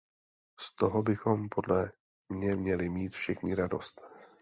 [0.59, 1.91] Z toho bychom podle
[2.29, 4.01] mě měli mít všichni radost.